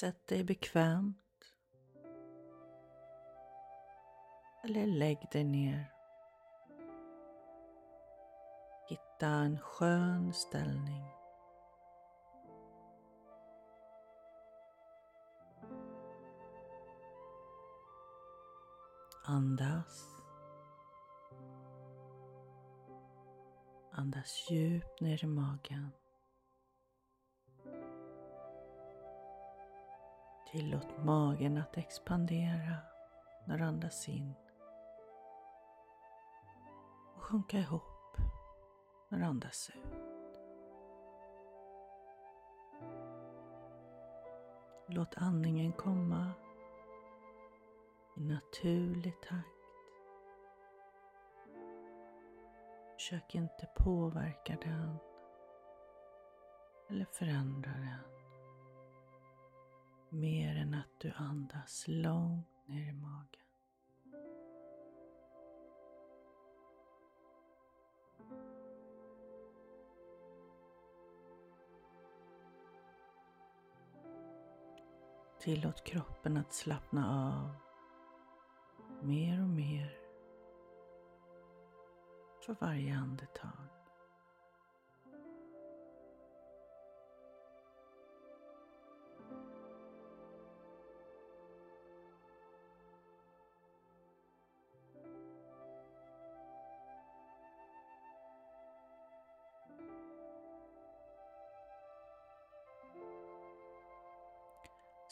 [0.00, 1.54] Sätt dig bekvämt.
[4.64, 5.92] Eller lägg dig ner.
[8.88, 11.04] Hitta en skön ställning.
[19.24, 20.06] Andas.
[23.92, 25.99] Andas djupt ner i magen.
[30.50, 32.76] Tillåt magen att expandera
[33.46, 34.34] när du andas in
[37.16, 38.16] och sjunka ihop
[39.08, 40.00] när du andas ut.
[44.88, 46.32] Låt andningen komma
[48.16, 49.46] i naturlig takt.
[52.92, 54.96] Försök inte påverka den
[56.88, 58.19] eller förändra den
[60.10, 63.26] mer än att du andas långt ner i magen.
[75.40, 77.54] Tillåt kroppen att slappna av
[79.02, 79.98] mer och mer
[82.46, 83.79] för varje andetag.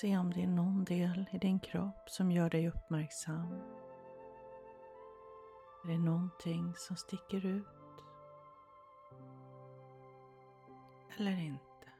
[0.00, 3.52] Se om det är någon del i din kropp som gör dig uppmärksam.
[5.84, 7.66] Är det någonting som sticker ut?
[11.18, 11.92] Eller inte?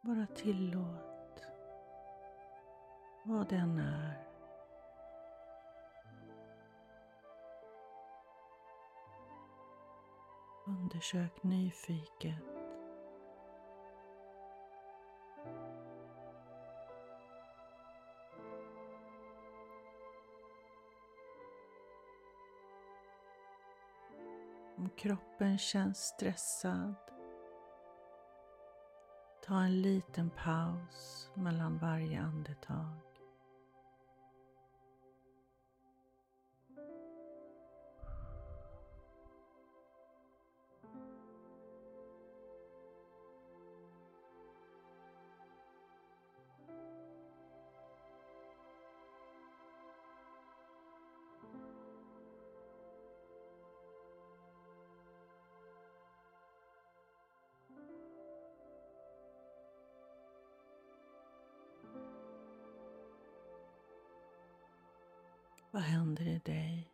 [0.00, 1.42] Bara tillåt
[3.24, 4.28] vad den är.
[10.66, 12.53] Undersök nyfiket
[24.98, 26.94] kroppen känns stressad,
[29.46, 33.13] ta en liten paus mellan varje andetag.
[65.74, 66.92] Vad händer i dig?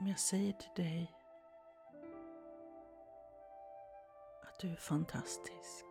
[0.00, 1.12] Om jag säger till dig
[4.42, 5.84] att du är fantastisk.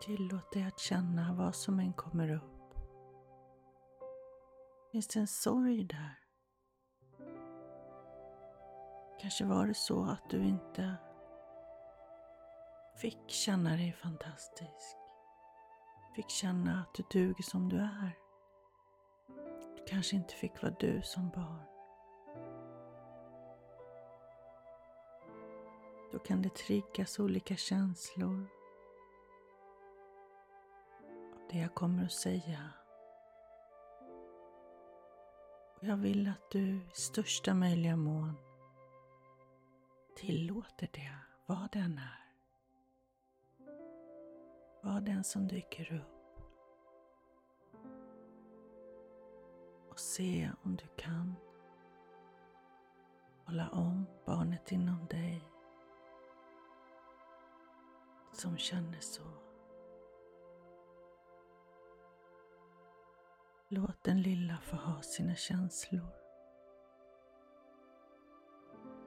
[0.00, 2.74] Tillåt dig att känna vad som än kommer upp.
[4.92, 6.23] Finns det en sorg där?
[9.24, 10.96] Kanske var det så att du inte
[12.96, 14.96] fick känna dig fantastisk.
[16.16, 18.18] Fick känna att du duger som du är.
[19.76, 21.62] Du kanske inte fick vara du som barn.
[26.12, 28.46] Då kan det triggas olika känslor
[31.32, 32.70] av det jag kommer att säga.
[35.76, 38.43] Och jag vill att du i största möjliga mån
[40.14, 41.16] tillåter det,
[41.46, 42.24] vad den är.
[44.82, 46.40] Vad den som dyker upp.
[49.90, 51.34] Och se om du kan
[53.44, 55.42] hålla om barnet inom dig
[58.32, 59.22] som känner så.
[63.68, 66.24] Låt den lilla få ha sina känslor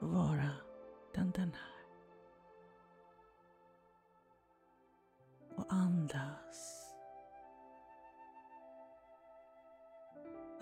[0.00, 0.50] vara
[1.16, 1.76] den den är.
[5.56, 6.92] Och andas.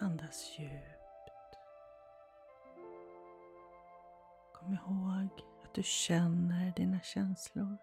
[0.00, 1.56] Andas djupt.
[4.54, 7.76] Kom ihåg att du känner dina känslor.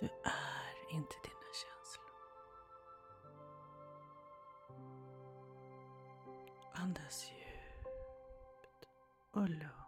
[0.00, 2.08] Du är inte dina känslor.
[6.72, 8.88] Andas djupt
[9.32, 9.87] och lugnt.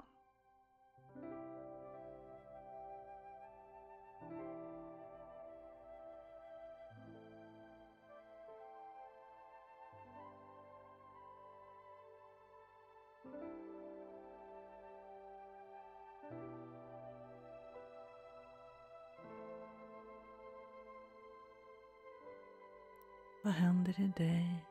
[23.51, 24.67] Vad händer i dig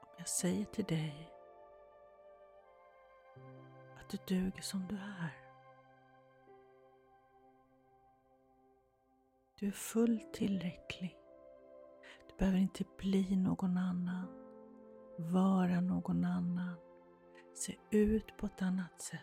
[0.00, 1.32] om jag säger till dig
[4.00, 5.32] att du duger som du är?
[9.58, 11.18] Du är fullt tillräcklig.
[12.28, 14.26] Du behöver inte bli någon annan,
[15.18, 16.74] vara någon annan,
[17.54, 19.20] se ut på ett annat sätt.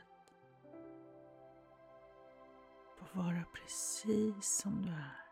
[2.99, 5.28] Du får vara precis som du är.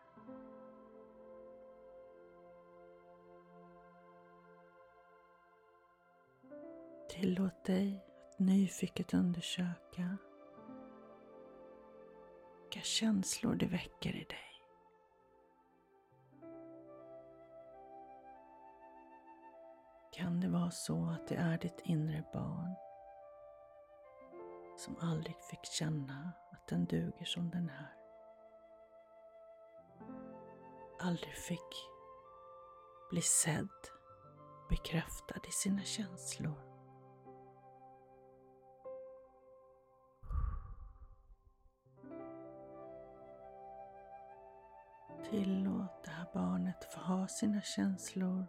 [7.20, 10.16] Tillåt dig att nyfiket undersöka
[12.60, 14.62] vilka känslor det väcker i dig.
[20.12, 22.74] Kan det vara så att det är ditt inre barn
[24.76, 27.94] som aldrig fick känna att den duger som den är?
[31.00, 31.88] Aldrig fick
[33.10, 33.88] bli sedd,
[34.68, 36.67] bekräftad i sina känslor.
[45.30, 48.46] Tillåt det här barnet få ha sina känslor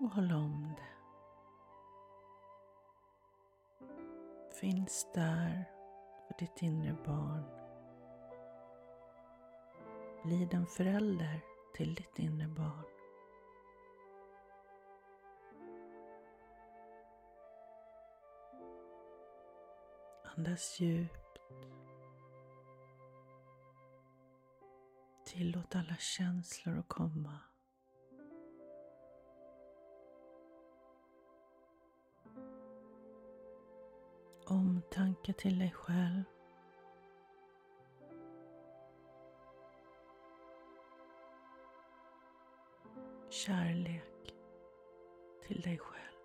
[0.00, 0.96] och håll om det.
[4.60, 5.64] Finns där
[6.26, 7.44] för ditt inre barn.
[10.24, 11.40] Bli den förälder
[11.74, 12.84] till ditt inre barn.
[20.36, 21.38] Andas djupt
[25.36, 27.38] Tillåt alla känslor att komma.
[34.46, 36.22] Omtanke till dig själv.
[43.30, 44.34] Kärlek
[45.46, 46.15] till dig själv.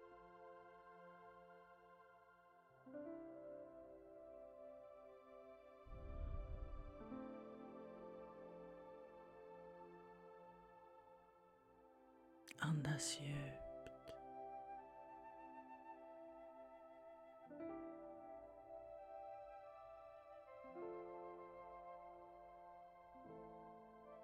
[13.01, 14.13] Andas djupt.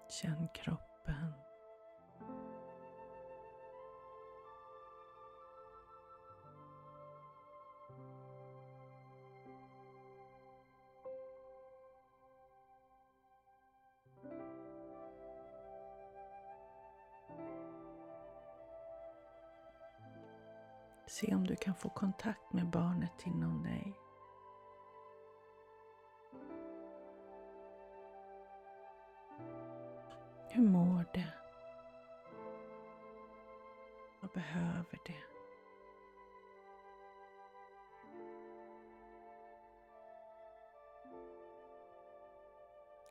[0.08, 1.47] Känn kroppen.
[21.08, 23.98] Se om du kan få kontakt med barnet inom dig.
[30.50, 31.32] Hur mår det?
[34.20, 35.22] Vad behöver det?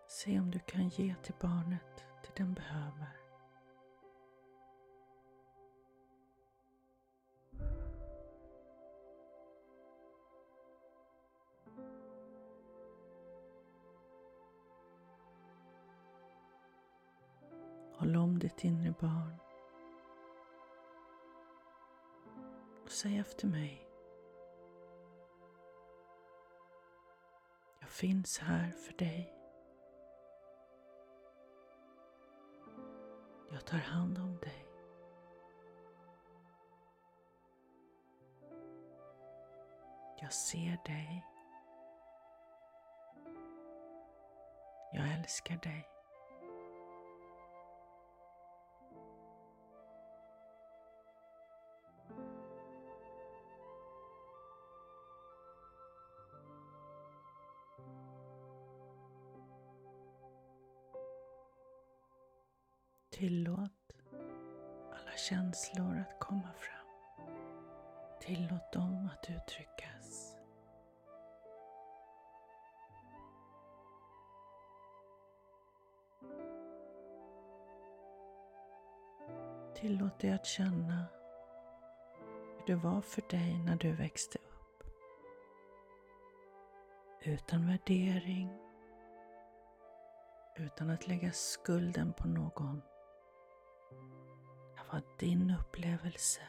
[0.07, 3.16] Se om du kan ge till barnet det den behöver.
[18.07, 19.37] Håll om ditt inre barn.
[22.83, 23.89] Och säg efter mig.
[27.79, 29.33] Jag finns här för dig.
[33.51, 34.65] Jag tar hand om dig.
[40.21, 41.25] Jag ser dig.
[44.93, 45.96] Jag älskar dig.
[63.17, 63.71] Tillåt
[64.91, 67.27] alla känslor att komma fram.
[68.21, 70.35] Tillåt dem att uttryckas.
[79.75, 81.05] Tillåt dig att känna
[82.57, 84.83] hur det var för dig när du växte upp.
[87.21, 88.49] Utan värdering,
[90.55, 92.81] utan att lägga skulden på någon.
[94.91, 96.41] Var din upplevelse.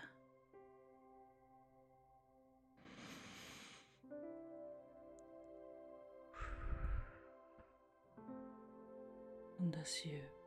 [9.61, 10.38] Andas djupt.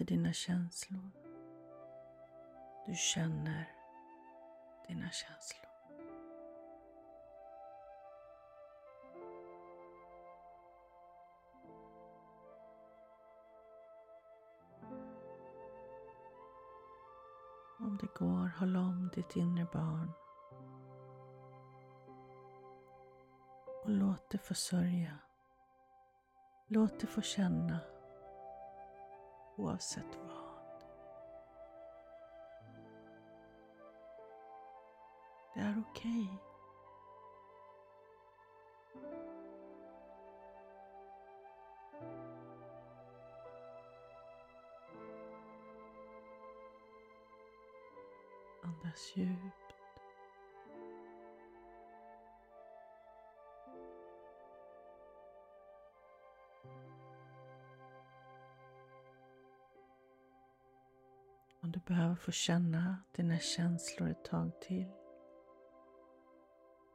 [0.00, 1.10] Till dina känslor.
[2.86, 3.72] Du känner
[4.88, 5.66] dina känslor.
[17.78, 20.12] Om det går, håll om ditt inre barn.
[23.84, 25.18] Och låt det få sörja.
[26.66, 27.80] Låt det få känna
[29.60, 30.40] oavsett vad.
[35.54, 36.10] Det är okej.
[36.10, 36.50] Okay.
[48.62, 49.69] Andas djupt.
[61.90, 64.86] Behöver få känna dina känslor ett tag till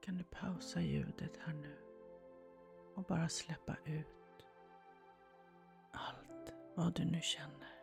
[0.01, 1.75] kan du pausa ljudet här nu
[2.95, 4.47] och bara släppa ut
[5.91, 7.75] allt vad du nu känner.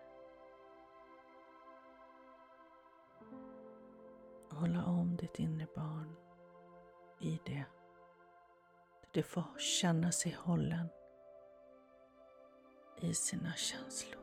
[4.50, 6.16] Hålla om ditt inre barn
[7.20, 7.64] i det.
[9.00, 10.88] Där det får känna sig hållen
[13.00, 14.21] i sina känslor.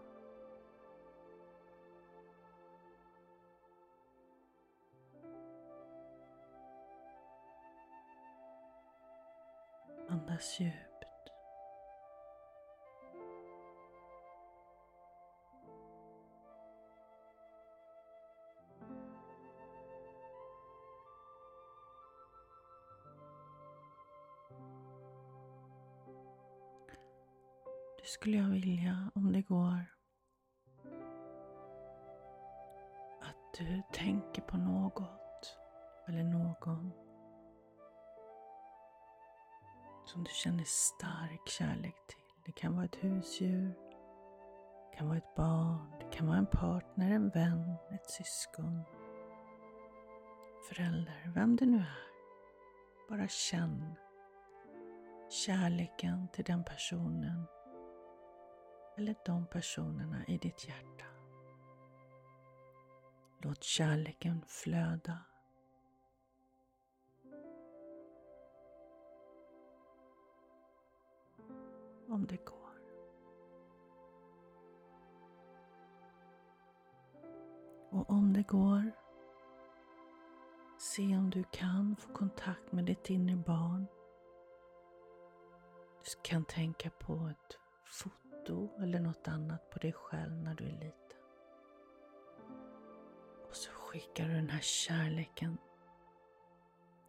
[10.10, 10.76] Andas djupt.
[27.98, 29.86] Det skulle jag vilja, om det går,
[33.22, 35.58] att du tänker på något
[36.08, 37.09] eller någon
[40.10, 42.18] som du känner stark kärlek till.
[42.46, 43.74] Det kan vara ett husdjur,
[44.92, 48.82] det kan vara ett barn, det kan vara en partner, en vän, ett syskon,
[50.70, 52.10] förälder, vem det nu är.
[53.10, 53.96] Bara känn
[55.30, 57.46] kärleken till den personen
[58.98, 61.06] eller de personerna i ditt hjärta.
[63.42, 65.18] Låt kärleken flöda
[72.10, 72.56] om det går.
[77.90, 78.92] Och om det går,
[80.78, 83.86] se om du kan få kontakt med ditt inre barn.
[86.04, 90.72] Du kan tänka på ett foto eller något annat på dig själv när du är
[90.72, 91.20] liten.
[93.50, 95.58] Och så skickar du den här kärleken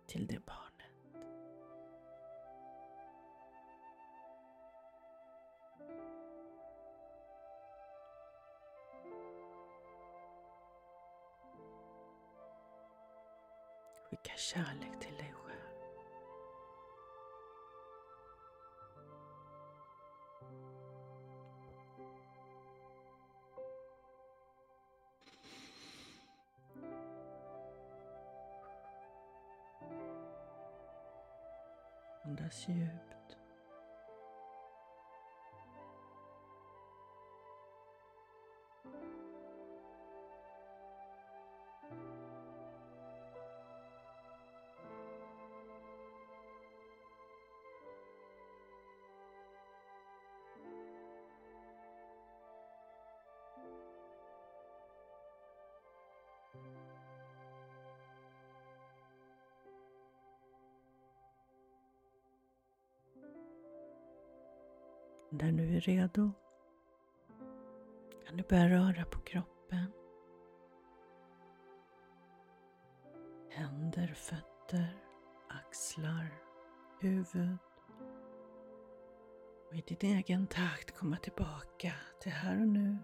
[0.06, 0.69] till det barnet.
[14.40, 15.60] Kärlek till dig själv.
[32.24, 33.09] Andas djupt.
[65.32, 66.30] När du är redo
[68.26, 69.92] kan du börja röra på kroppen.
[73.50, 74.96] Händer, fötter,
[75.48, 76.26] axlar,
[77.00, 77.56] huvud.
[79.68, 82.96] Och i din egen takt komma tillbaka till här och nu.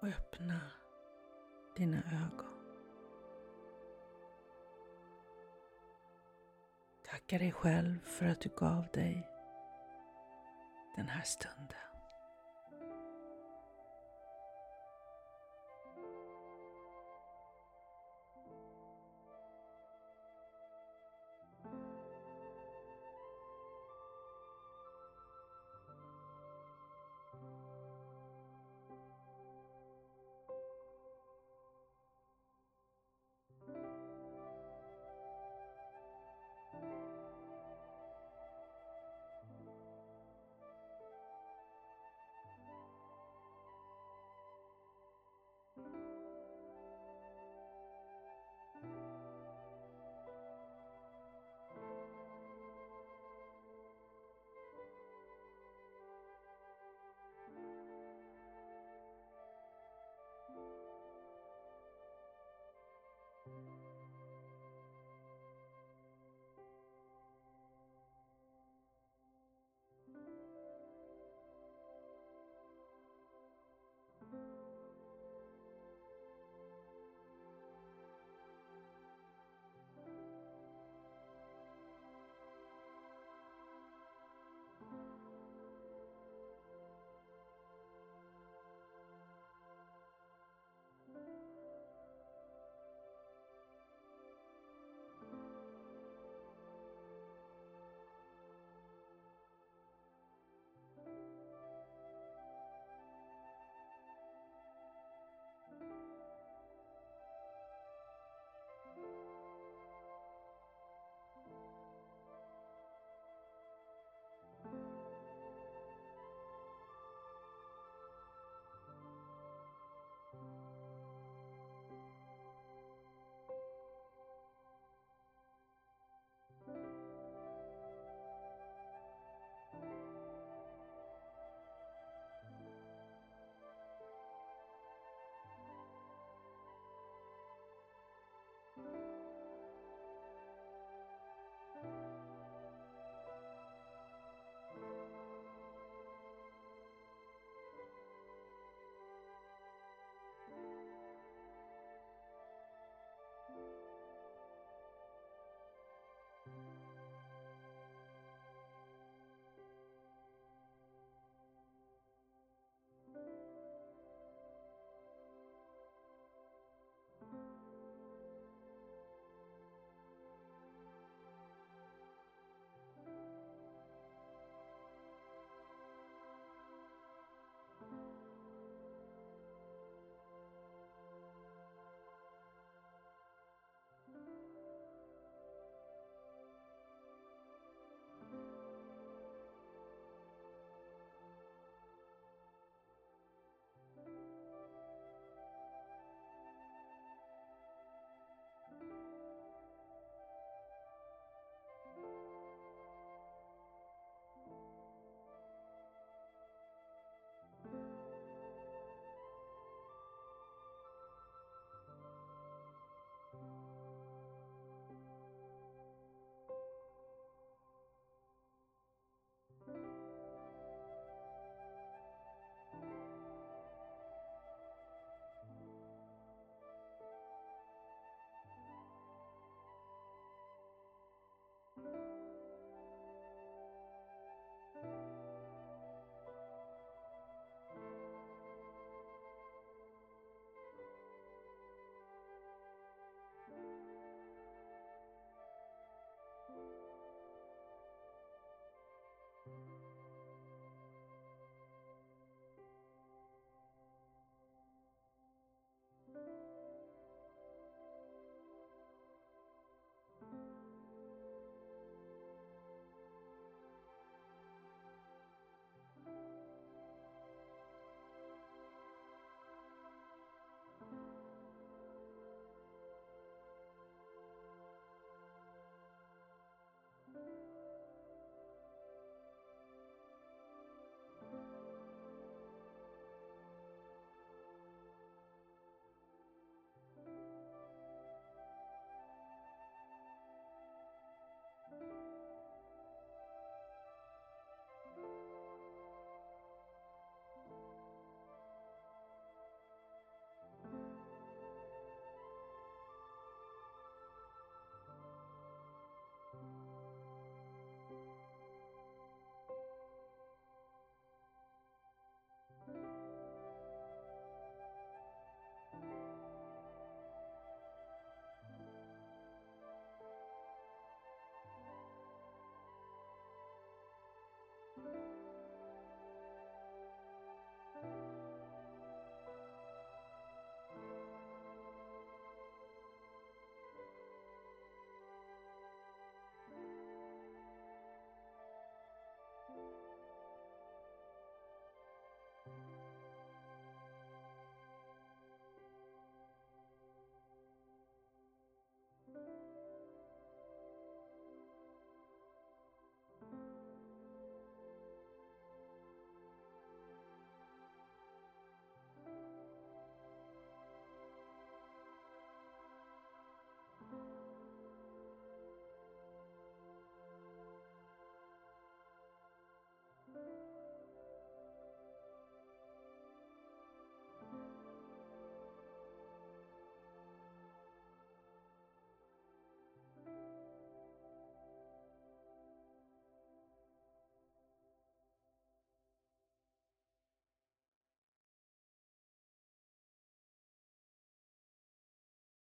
[0.00, 0.60] Och öppna
[1.76, 2.51] dina ögon.
[7.22, 9.26] Tacka dig själv för att du gav dig
[10.96, 11.91] den här stunden.